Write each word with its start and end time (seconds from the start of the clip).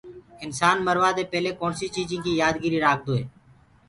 انسآن 0.45 0.77
مروآدي 0.87 1.23
پيلي 1.31 1.51
ڪوڻسي 1.59 1.87
چيجي 1.95 2.17
ڪي 2.23 2.31
يآد 2.41 2.55
گري 2.63 2.77
رآکدوئي 2.85 3.23